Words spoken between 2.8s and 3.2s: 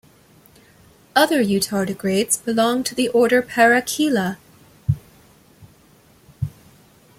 to the